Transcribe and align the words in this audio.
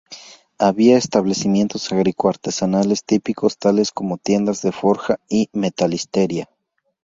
Había 0.57 0.97
establecimientos 0.97 1.91
agrícola-artesanales 1.91 3.03
típicos, 3.05 3.59
tales 3.59 3.91
como 3.91 4.17
tiendas 4.17 4.63
de 4.63 4.71
forja 4.71 5.19
y 5.29 5.47
metalistería. 5.53 6.49